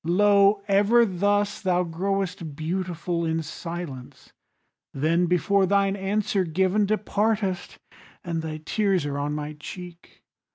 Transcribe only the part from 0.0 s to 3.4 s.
Lo! ever thus thou growest beautiful